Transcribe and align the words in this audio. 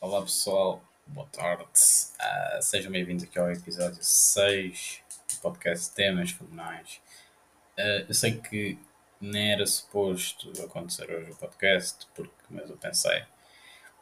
Olá 0.00 0.22
pessoal, 0.22 0.80
boa 1.08 1.26
tarde. 1.26 1.64
Uh, 1.64 2.62
sejam 2.62 2.92
bem-vindos 2.92 3.24
aqui 3.24 3.36
ao 3.36 3.50
episódio 3.50 3.98
6 4.00 5.00
do 5.28 5.40
podcast 5.40 5.92
Temas 5.92 6.30
Fenomenais. 6.30 7.00
Uh, 7.76 8.06
eu 8.06 8.14
sei 8.14 8.36
que 8.36 8.78
nem 9.20 9.54
era 9.54 9.66
suposto 9.66 10.52
acontecer 10.62 11.10
hoje 11.10 11.32
o 11.32 11.34
podcast, 11.34 12.06
porque, 12.14 12.30
mas 12.48 12.70
eu 12.70 12.76
pensei, 12.76 13.24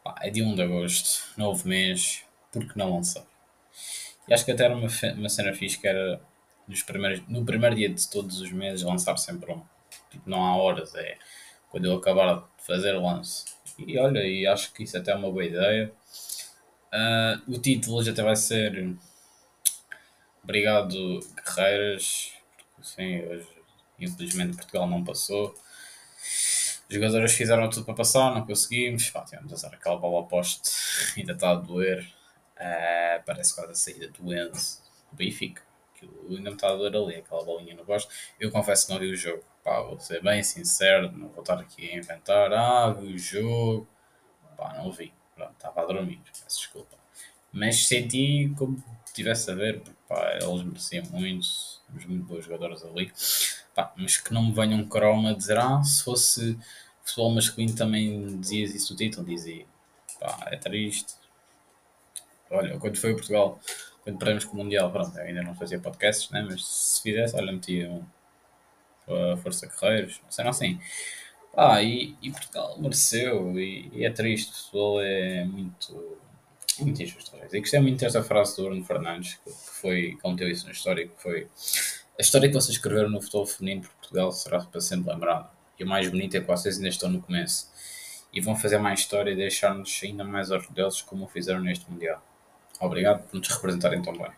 pá, 0.05 0.17
é 0.21 0.29
dia 0.29 0.45
1 0.45 0.55
de 0.55 0.63
agosto, 0.65 1.33
novo 1.35 1.67
mês, 1.67 2.23
por 2.53 2.71
que 2.71 2.77
não 2.77 2.95
lançar? 2.95 3.25
E 4.29 4.35
acho 4.35 4.45
que 4.45 4.53
até 4.53 4.65
era 4.67 4.77
uma, 4.77 4.89
uma 5.17 5.29
cena 5.31 5.55
fixe 5.55 5.79
que 5.79 5.89
era 5.89 6.21
nos 6.69 6.83
primeiros, 6.83 7.27
no 7.27 7.43
primeiro 7.43 7.75
dia 7.75 7.89
de 7.89 8.07
todos 8.11 8.39
os 8.43 8.53
meses 8.53 8.83
lançar 8.83 9.17
sempre 9.17 9.51
um. 9.51 9.63
Tipo, 10.11 10.29
não 10.29 10.45
há 10.45 10.59
horas, 10.59 10.95
é 10.95 11.17
quando 11.71 11.87
eu 11.87 11.97
acabar 11.97 12.35
de 12.35 12.67
fazer 12.67 12.95
o 12.95 13.03
lance 13.03 13.56
e 13.79 13.99
olha, 13.99 14.21
e 14.27 14.47
acho 14.47 14.73
que 14.73 14.83
isso 14.85 14.97
até 14.97 15.13
é 15.13 15.15
uma 15.15 15.31
boa 15.31 15.45
ideia. 15.45 15.93
Uh, 16.93 17.53
o 17.53 17.59
título 17.59 17.99
hoje 17.99 18.11
até 18.11 18.23
vai 18.23 18.37
ser 18.37 18.97
Obrigado 20.43 21.21
Guerreiras, 21.35 22.33
sim, 22.83 23.21
hoje 23.27 23.57
infelizmente 23.99 24.57
Portugal 24.57 24.89
não 24.89 25.03
passou. 25.03 25.55
Os 26.89 26.95
jogadores 26.95 27.33
fizeram 27.33 27.69
tudo 27.69 27.85
para 27.85 27.95
passar, 27.95 28.33
não 28.33 28.47
conseguimos. 28.47 29.11
Pá, 29.11 29.25
tivemos 29.25 29.53
a 29.53 29.57
usar 29.57 29.75
aquela 29.75 29.97
bola 29.97 30.21
oposta, 30.21 30.71
ainda 31.17 31.33
está 31.33 31.51
a 31.51 31.55
doer. 31.55 32.07
Uh, 32.57 33.23
parece 33.27 33.55
quase 33.55 33.73
a 33.73 33.75
saída 33.75 34.09
do 34.09 34.33
Enzo, 34.33 34.81
do 35.11 35.17
Benfica. 35.17 35.66
A 36.63 36.75
doer 36.75 36.97
ali, 36.97 37.17
aquela 37.17 37.45
bolinha 37.45 37.75
no 37.75 37.85
gosto. 37.85 38.13
Eu 38.39 38.51
confesso 38.51 38.87
que 38.87 38.93
não 38.93 39.01
vi 39.01 39.11
o 39.11 39.17
jogo 39.17 39.43
pá, 39.67 39.81
vou 39.83 39.99
ser 39.99 40.23
bem 40.23 40.45
sincero, 40.45 41.11
não 41.11 41.29
vou 41.31 41.41
estar 41.41 41.59
aqui 41.59 41.91
a 41.91 41.97
inventar, 41.97 42.53
ah, 42.53 42.93
vi 42.93 43.15
o 43.15 43.19
jogo, 43.19 43.89
pá, 44.57 44.75
não 44.75 44.93
vi, 44.93 45.13
pronto, 45.35 45.53
estava 45.53 45.83
a 45.83 45.85
dormir, 45.87 46.21
peço 46.25 46.61
desculpa. 46.61 46.97
Mas 47.53 47.89
senti 47.89 48.53
como 48.57 48.81
tivesse 49.13 49.51
a 49.51 49.55
ver, 49.55 49.83
pá, 50.09 50.39
eles 50.41 50.63
mereciam 50.63 51.05
muito, 51.11 51.49
temos 51.89 52.07
muito 52.07 52.25
bons 52.27 52.45
jogadores 52.45 52.85
ali, 52.85 53.13
pá, 53.75 53.93
mas 53.97 54.19
que 54.19 54.33
não 54.33 54.45
me 54.45 54.53
venham 54.53 54.87
croma 54.89 55.35
dizer, 55.35 55.59
ah, 55.59 55.83
se 55.83 56.05
fosse 56.05 56.57
futebol 57.03 57.35
masculino 57.35 57.75
também 57.75 58.39
dizias 58.39 58.73
isso 58.73 58.95
do 58.95 58.99
título, 58.99 59.27
dizia, 59.27 59.67
pá, 60.21 60.47
é 60.53 60.57
triste. 60.57 61.15
Olha, 62.49 62.79
quando 62.79 62.97
foi 62.97 63.11
o 63.11 63.17
Portugal, 63.17 63.59
quando 64.07 64.19
perdemos 64.19 64.45
com 64.45 64.55
o 64.55 64.63
Mundial, 64.63 64.93
pronto, 64.93 65.19
ainda 65.19 65.43
não 65.43 65.53
fazia 65.53 65.81
podcasts, 65.81 66.31
né? 66.31 66.47
mas 66.49 66.65
se 66.65 67.03
fizesse, 67.03 67.35
olha, 67.35 67.51
metia 67.51 67.91
um 67.91 68.05
a 69.09 69.37
Força 69.37 69.67
Guerreiros, 69.67 70.21
não 70.39 70.49
assim. 70.49 70.79
Ah, 71.57 71.83
e, 71.83 72.15
e 72.23 72.31
Portugal 72.31 72.79
mereceu, 72.79 73.59
e, 73.59 73.91
e, 73.93 74.05
é 74.05 74.11
triste, 74.11 74.53
o 74.53 74.55
futebol 74.55 75.01
é 75.01 75.45
muito, 75.45 76.19
muito 76.79 77.03
injusto. 77.03 77.33
E 77.53 77.61
gostei 77.61 77.81
muito 77.81 77.99
desta 77.99 78.23
frase 78.23 78.57
do 78.57 78.65
Bruno 78.65 78.85
Fernandes, 78.85 79.35
que, 79.35 79.51
foi, 79.51 80.17
meteu 80.25 80.49
isso 80.49 80.67
na 80.67 80.73
história, 80.73 81.09
que 81.09 81.21
foi 81.21 81.49
a 82.17 82.23
história 82.23 82.49
que 82.49 82.55
vocês 82.55 82.77
escreveram 82.77 83.11
no 83.11 83.21
futebol 83.21 83.45
feminino 83.45 83.83
por 83.83 83.91
Portugal 83.91 84.31
será 84.31 84.61
para 84.61 84.81
sempre 84.81 85.13
lembrada. 85.13 85.51
E 85.79 85.83
o 85.83 85.87
mais 85.87 86.09
bonito 86.09 86.37
é 86.37 86.41
que 86.41 86.47
vocês 86.47 86.77
ainda 86.77 86.89
estão 86.89 87.11
no 87.11 87.21
começo. 87.21 87.73
E 88.33 88.41
vão 88.41 88.55
fazer 88.55 88.79
mais 88.79 89.01
história 89.01 89.33
e 89.33 89.37
deixar-nos 89.37 90.01
ainda 90.05 90.23
mais 90.23 90.53
orgulhosos 90.53 91.03
como 91.03 91.27
fizeram 91.27 91.61
neste 91.61 91.91
Mundial. 91.91 92.23
Obrigado 92.81 93.23
por 93.29 93.39
nos 93.39 93.49
representarem 93.49 94.03
tão 94.03 94.13
bem. 94.13 94.31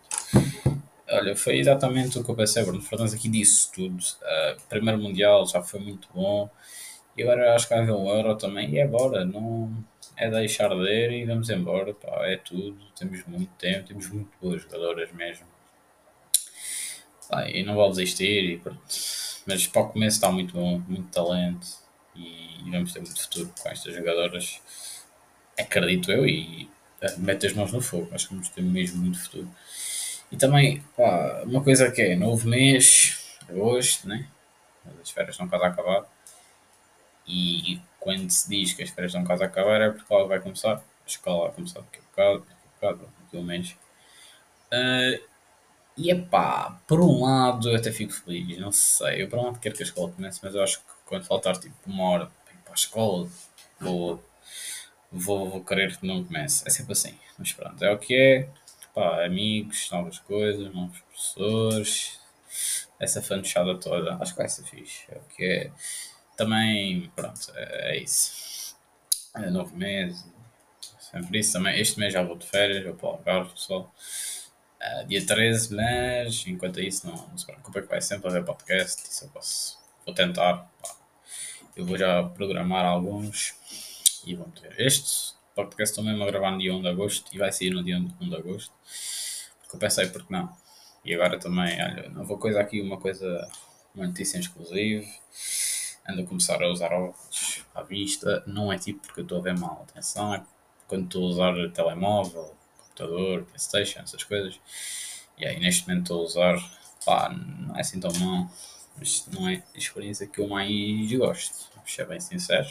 Olha, 1.10 1.34
foi 1.34 1.58
exatamente 1.58 2.18
o 2.18 2.24
que 2.24 2.30
eu 2.30 2.34
pensei, 2.34 2.62
Bruno 2.62 2.82
Fernandes 2.82 3.14
aqui 3.14 3.28
disse 3.28 3.72
tudo. 3.72 3.96
Uh, 3.96 4.60
primeiro 4.68 5.00
Mundial 5.00 5.46
já 5.46 5.62
foi 5.62 5.80
muito 5.80 6.08
bom. 6.14 6.50
E 7.16 7.22
agora 7.22 7.54
acho 7.54 7.66
que 7.66 7.74
vai 7.74 7.82
haver 7.82 7.94
um 7.94 8.08
Euro 8.08 8.36
também. 8.36 8.70
E 8.70 8.78
é 8.78 8.86
não 9.24 9.84
é 10.16 10.30
deixar 10.30 10.68
de 10.68 10.82
ir 10.82 11.12
e 11.12 11.24
vamos 11.24 11.48
embora. 11.48 11.94
Pá, 11.94 12.26
é 12.26 12.36
tudo. 12.36 12.78
Temos 12.96 13.24
muito 13.26 13.50
tempo, 13.54 13.88
temos 13.88 14.08
muito 14.10 14.30
boas 14.40 14.62
jogadoras 14.62 15.10
mesmo. 15.12 15.46
E 17.46 17.62
não 17.62 17.74
vou 17.74 17.88
desistir. 17.90 18.44
E. 18.44 18.62
Mas 19.46 19.66
para 19.66 19.82
o 19.82 19.88
começo 19.88 20.16
está 20.16 20.30
muito 20.30 20.54
bom, 20.54 20.78
muito 20.86 21.10
talento. 21.10 21.66
E 22.14 22.70
vamos 22.70 22.92
ter 22.92 23.00
muito 23.00 23.20
futuro 23.20 23.52
com 23.60 23.68
estas 23.68 23.94
jogadoras. 23.94 24.60
Acredito 25.58 26.12
eu 26.12 26.26
e 26.26 26.68
meto 27.18 27.46
as 27.46 27.52
mãos 27.52 27.72
no 27.72 27.80
fogo. 27.80 28.08
Acho 28.12 28.28
que 28.28 28.34
vamos 28.34 28.48
ter 28.48 28.62
mesmo 28.62 29.02
muito 29.02 29.20
futuro. 29.20 29.48
E 30.30 30.36
também, 30.36 30.82
pá, 30.96 31.42
uma 31.44 31.62
coisa 31.62 31.90
que 31.90 32.02
é, 32.02 32.16
novo 32.16 32.48
mês, 32.48 33.36
agosto, 33.48 34.06
né? 34.08 34.28
As 35.02 35.10
férias 35.10 35.34
estão 35.34 35.48
quase 35.48 35.64
a 35.64 35.68
acabar. 35.68 36.04
E 37.26 37.80
quando 38.00 38.30
se 38.30 38.48
diz 38.48 38.72
que 38.72 38.82
as 38.82 38.90
férias 38.90 39.12
estão 39.12 39.24
quase 39.24 39.42
a 39.42 39.46
acabar 39.46 39.80
é 39.80 39.90
porque 39.90 40.12
ela 40.12 40.26
vai 40.26 40.40
começar. 40.40 40.76
A 40.76 40.82
escola 41.06 41.46
vai 41.46 41.54
começar 41.54 41.80
daqui 41.80 41.98
a 41.98 42.02
bocado, 42.02 42.38
daqui 42.40 42.52
a 42.52 42.88
bocado, 42.88 43.08
pelo 43.30 43.44
menos. 43.44 43.76
Uh, 44.72 45.22
e 45.96 46.10
é 46.10 46.14
pá, 46.14 46.80
por 46.86 47.00
um 47.00 47.24
lado 47.24 47.70
eu 47.70 47.76
até 47.76 47.90
fico 47.90 48.12
feliz, 48.12 48.58
não 48.58 48.70
sei. 48.72 49.22
Eu 49.22 49.28
por 49.28 49.38
um 49.38 49.44
lado 49.46 49.58
quero 49.58 49.74
que 49.74 49.82
a 49.82 49.86
escola 49.86 50.12
comece, 50.12 50.40
mas 50.42 50.54
eu 50.54 50.62
acho 50.62 50.78
que 50.78 50.84
quando 51.04 51.24
faltar 51.24 51.56
tipo 51.58 51.74
uma 51.86 52.04
hora 52.04 52.26
para 52.44 52.54
ir 52.54 52.58
para 52.58 52.72
a 52.72 52.74
escola, 52.74 53.28
vou, 53.80 54.22
vou, 55.10 55.48
vou 55.50 55.64
querer 55.64 55.96
que 55.96 56.06
não 56.06 56.24
comece. 56.24 56.64
É 56.66 56.70
sempre 56.70 56.92
assim. 56.92 57.18
Mas 57.38 57.52
pronto, 57.52 57.82
é 57.84 57.90
o 57.92 57.98
que 57.98 58.14
é 58.14 58.48
pá, 58.94 59.24
amigos, 59.24 59.88
novas 59.90 60.18
coisas, 60.18 60.72
novos 60.74 60.98
professores, 61.00 62.18
essa 62.98 63.22
fanchada 63.22 63.78
toda. 63.78 64.16
Acho 64.20 64.32
que 64.32 64.38
vai 64.38 64.48
ser 64.48 64.64
fixe. 64.64 65.04
É 65.10 65.16
o 65.18 65.36
que 65.36 65.44
é. 65.44 65.72
Também, 66.36 67.10
pronto, 67.14 67.52
é, 67.54 67.96
é 67.96 68.02
isso. 68.02 68.76
É 69.36 69.50
novo 69.50 69.76
mês. 69.76 70.26
Sempre 70.98 71.38
isso 71.40 71.52
também. 71.52 71.78
Este 71.80 71.98
mês 71.98 72.12
já 72.12 72.22
vou 72.22 72.36
de 72.36 72.46
férias, 72.46 72.84
vou 72.84 72.94
para 72.94 73.06
o 73.06 73.10
Algarve, 73.12 73.52
pessoal. 73.52 73.92
Uh, 74.80 75.06
dia 75.06 75.24
13, 75.24 75.74
mas 75.74 76.44
enquanto 76.46 76.80
isso, 76.80 77.06
não, 77.06 77.16
não 77.28 77.38
se 77.38 77.46
preocupe 77.46 77.82
que 77.82 77.88
vai 77.88 78.00
sempre 78.00 78.28
haver 78.28 78.44
podcast. 78.44 79.02
Isso 79.08 79.24
eu 79.24 79.28
posso. 79.30 79.78
Vou 80.04 80.14
tentar. 80.14 80.70
Pá. 80.82 80.96
Eu 81.76 81.86
vou 81.86 81.96
já 81.96 82.24
programar 82.24 82.84
alguns 82.84 83.54
e 84.28 84.34
vamos 84.34 84.60
ter 84.60 84.78
este 84.78 85.32
podcast 85.54 85.90
estou 85.92 86.04
mesmo 86.04 86.22
a 86.22 86.26
gravar 86.26 86.50
no 86.50 86.58
dia 86.58 86.74
1 86.74 86.82
de 86.82 86.88
agosto 86.88 87.34
e 87.34 87.38
vai 87.38 87.50
sair 87.50 87.70
no 87.70 87.82
dia 87.82 87.96
1 87.96 88.28
de 88.28 88.36
agosto. 88.36 88.72
Porque 89.62 89.76
eu 89.76 89.80
pensei, 89.80 90.06
porque 90.08 90.30
não? 90.30 90.54
E 91.02 91.14
agora 91.14 91.38
também, 91.38 91.82
olha, 91.82 92.10
não 92.10 92.24
vou 92.26 92.36
coisa 92.36 92.60
aqui, 92.60 92.80
uma 92.82 92.98
coisa, 92.98 93.50
uma 93.94 94.06
notícia 94.06 94.38
exclusiva. 94.38 95.06
Ando 96.06 96.22
a 96.22 96.26
começar 96.26 96.62
a 96.62 96.68
usar 96.68 96.92
óculos 96.92 97.64
à 97.74 97.82
vista. 97.82 98.44
Não 98.46 98.70
é 98.70 98.78
tipo 98.78 99.00
porque 99.00 99.22
estou 99.22 99.38
a 99.38 99.40
ver 99.40 99.58
mal, 99.58 99.86
atenção, 99.88 100.34
é 100.34 100.44
quando 100.86 101.06
estou 101.06 101.24
a 101.24 101.28
usar 101.28 101.72
telemóvel, 101.72 102.54
computador, 102.76 103.44
Playstation, 103.44 104.00
essas 104.00 104.22
coisas. 104.24 104.60
E 105.38 105.46
aí 105.46 105.58
neste 105.58 105.88
momento 105.88 106.02
estou 106.02 106.20
a 106.20 106.24
usar, 106.24 106.56
pá, 107.04 107.30
não 107.30 107.74
é 107.74 107.80
assim 107.80 107.98
tão 107.98 108.12
mal, 108.20 108.50
mas 108.98 109.26
não 109.32 109.48
é 109.48 109.64
a 109.74 109.78
experiência 109.78 110.26
que 110.26 110.38
eu 110.38 110.48
mais 110.48 111.10
gosto, 111.14 111.70
vou 111.74 111.86
ser 111.86 112.06
bem 112.06 112.20
sincero. 112.20 112.68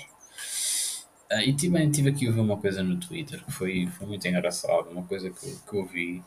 Uh, 1.31 1.41
e 1.41 1.53
também 1.53 1.91
tive 1.91 2.09
aqui 2.09 2.27
a 2.27 2.31
ver 2.31 2.39
uma 2.39 2.57
coisa 2.57 2.81
no 2.81 2.97
Twitter 2.97 3.43
que 3.43 3.51
foi, 3.51 3.87
foi 3.87 4.07
muito 4.07 4.25
engraçado, 4.27 4.89
uma 4.89 5.03
coisa 5.03 5.29
que, 5.29 5.57
que 5.69 5.75
eu 5.75 5.85
vi. 5.85 6.23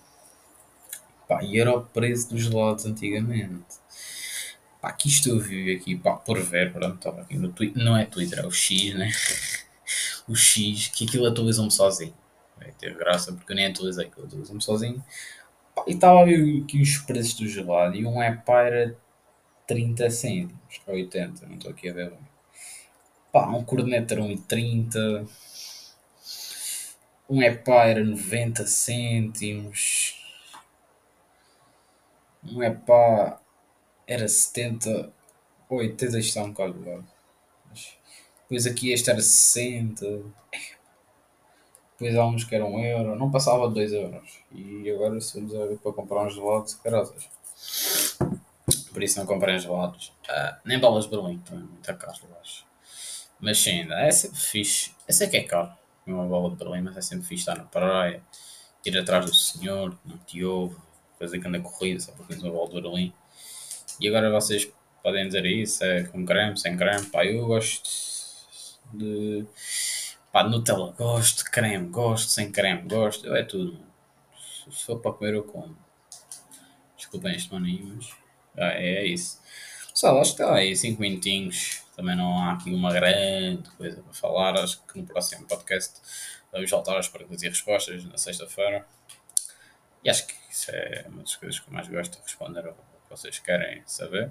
Pá, 1.28 1.43
e 1.43 1.59
era 1.59 1.72
o 1.77 1.83
preço 1.83 2.31
dos 2.31 2.43
gelados 2.43 2.84
antigamente. 2.87 3.65
Pá, 4.81 4.93
que 4.93 5.09
isto 5.09 5.28
eu 5.28 5.38
vi 5.38 5.75
aqui, 5.75 5.97
pá, 5.97 6.16
por 6.16 6.41
ver, 6.43 6.72
pronto, 6.72 7.09
aqui 7.09 7.37
no 7.37 7.50
Twitter, 7.53 7.83
não 7.83 7.97
é 7.97 8.05
Twitter, 8.06 8.38
é 8.41 8.47
o 8.47 8.50
X, 8.50 8.94
né? 8.94 9.11
o 10.28 10.34
X, 10.34 10.88
que 10.88 11.06
aquilo 11.06 11.27
atualizou-me 11.27 11.71
sozinho. 11.71 12.15
Teve 12.78 12.94
graça 12.97 13.32
porque 13.32 13.53
eu 13.53 13.56
nem 13.56 13.67
atualizei, 13.67 14.06
aquilo 14.06 14.27
atualizou-me 14.27 14.62
sozinho. 14.62 15.05
Pá, 15.75 15.84
e 15.87 15.93
estava 15.93 16.21
a 16.21 16.25
ver 16.25 16.62
aqui 16.62 16.81
os 16.82 16.99
preços 16.99 17.34
do 17.34 17.49
gelado 17.49 17.94
e 17.97 18.06
um 18.06 18.22
é 18.22 18.32
pá 18.34 18.62
era 18.62 18.97
30 19.67 20.11
cêntimos, 20.11 20.81
80, 20.87 21.47
não 21.47 21.55
estou 21.55 21.71
aqui 21.71 21.88
a 21.88 21.93
ver 21.93 22.11
bem. 22.11 22.29
Pá, 23.32 23.46
um 23.48 23.64
corneta 23.64 24.14
era 24.14 24.22
1,30. 24.22 25.28
Um 27.28 27.43
epá 27.43 27.84
era 27.87 28.02
90 28.05 28.66
cêntimos. 28.66 30.20
Um 32.44 32.62
epá 32.62 33.40
era 34.06 34.26
70. 34.26 35.12
80 35.69 36.19
está 36.19 36.43
um 36.43 36.50
bocado 36.50 36.84
lado. 36.84 37.06
Depois 38.43 38.66
aqui 38.66 38.90
este 38.90 39.10
era 39.10 39.20
60. 39.20 40.05
Depois 41.93 42.16
há 42.16 42.26
uns 42.26 42.43
que 42.43 42.55
eram 42.56 42.75
1 42.75 42.84
euro. 42.84 43.16
Não 43.16 43.31
passava 43.31 43.69
de 43.69 43.75
2 43.75 43.93
euros. 43.93 44.40
E 44.50 44.90
agora 44.90 45.20
se 45.20 45.40
vamos 45.40 45.52
ver 45.52 45.78
para 45.78 45.93
comprar 45.93 46.26
uns 46.26 46.34
gelados, 46.34 46.75
caras. 46.75 47.12
Por 48.93 49.02
isso 49.05 49.20
não 49.20 49.26
comprei 49.26 49.56
gelados. 49.56 50.08
Uh, 50.28 50.56
nem 50.64 50.81
balas 50.81 51.05
de 51.05 51.10
Berlim, 51.10 51.38
também 51.38 51.64
muito 51.64 51.96
caro, 51.96 52.19
acho. 52.40 52.69
Mas 53.40 53.58
sim, 53.58 53.87
é 53.90 54.10
sempre 54.10 54.38
fixe. 54.38 54.92
Essa 55.08 55.25
é 55.25 55.26
que 55.26 55.37
é 55.37 55.42
caro. 55.42 55.72
É 56.06 56.12
uma 56.12 56.26
bola 56.26 56.50
de 56.50 56.56
Berlim, 56.56 56.82
mas 56.82 56.96
é 56.96 57.00
sempre 57.00 57.26
fixe 57.26 57.42
estar 57.42 57.56
na 57.56 57.64
praia, 57.64 58.22
ir 58.84 58.98
atrás 58.98 59.25
do 59.25 59.34
senhor, 59.34 59.96
não 60.04 60.19
te 60.19 60.44
ouve, 60.44 60.76
fazer 61.19 61.44
anda 61.46 61.60
corrida 61.60 62.00
só 62.00 62.12
porque 62.12 62.34
tens 62.34 62.42
uma 62.42 62.52
bola 62.52 62.69
de 62.69 62.81
Berlim. 62.81 63.12
E 64.00 64.08
agora 64.08 64.31
vocês 64.31 64.70
podem 65.02 65.26
dizer 65.26 65.44
isso, 65.46 65.84
é 65.84 66.04
com 66.04 66.25
creme, 66.25 66.58
sem 66.58 66.76
creme. 66.76 67.06
Pá, 67.06 67.25
eu 67.25 67.46
gosto 67.46 67.90
de. 68.92 69.46
Pá, 70.32 70.44
Nutella 70.44 70.93
gosto, 70.93 71.44
creme 71.44 71.88
gosto, 71.88 72.31
sem 72.31 72.50
creme 72.52 72.88
gosto, 72.88 73.26
eu 73.26 73.34
é 73.34 73.43
tudo. 73.43 73.78
Se 74.70 74.86
for 74.86 75.00
para 75.00 75.12
comer, 75.12 75.34
eu 75.34 75.44
como. 75.44 75.76
Desculpem 76.96 77.34
este 77.34 77.52
maninho, 77.52 77.94
mas 77.96 78.10
ah, 78.56 78.72
é, 78.72 78.96
é 78.96 79.06
isso. 79.06 79.40
Pessoal, 79.93 80.20
acho 80.20 80.36
que 80.36 80.43
está 80.43 80.54
aí 80.54 80.76
5 80.76 81.00
minutinhos. 81.00 81.82
Também 82.00 82.17
não 82.17 82.38
há 82.38 82.55
aqui 82.55 82.73
uma 82.73 82.91
grande 82.91 83.69
coisa 83.76 84.00
para 84.00 84.14
falar. 84.14 84.58
Acho 84.58 84.82
que 84.87 84.99
no 84.99 85.05
próximo 85.05 85.47
podcast 85.47 86.00
vamos 86.50 86.70
voltar 86.70 86.97
às 86.97 87.08
perguntas 87.08 87.43
e 87.43 87.49
respostas 87.50 88.02
na 88.06 88.17
sexta-feira. 88.17 88.87
E 90.02 90.08
acho 90.08 90.26
que 90.26 90.32
isso 90.50 90.70
é 90.70 91.05
uma 91.08 91.20
das 91.20 91.37
coisas 91.37 91.61
que 91.61 91.69
eu 91.69 91.75
mais 91.75 91.87
gosto 91.88 92.17
de 92.17 92.23
responder 92.23 92.67
ao 92.67 92.73
que 92.73 92.81
vocês 93.11 93.38
querem 93.38 93.82
saber. 93.85 94.31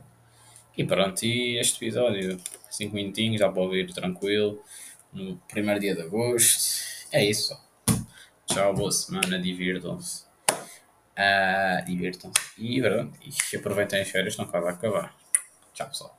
E 0.76 0.84
pronto, 0.84 1.24
e 1.24 1.60
este 1.60 1.86
episódio, 1.86 2.42
5 2.72 2.96
minutinhos, 2.96 3.40
dá 3.40 3.50
para 3.50 3.62
ouvir 3.62 3.94
tranquilo, 3.94 4.64
no 5.14 5.38
primeiro 5.48 5.80
dia 5.80 5.94
de 5.94 6.02
agosto. 6.02 7.06
É 7.12 7.24
isso. 7.24 7.56
Tchau, 8.48 8.74
boa 8.74 8.92
semana, 8.92 9.40
divirtam-se. 9.40 10.24
Uh, 10.50 11.86
divirtam-se. 11.86 12.42
E 12.58 12.80
e 12.80 13.58
aproveitem 13.58 14.02
as 14.02 14.10
férias, 14.10 14.34
estão 14.34 14.48
quase 14.48 14.66
a 14.66 14.72
acabar. 14.72 15.16
Tchau, 15.76 15.88
pessoal. 15.88 16.19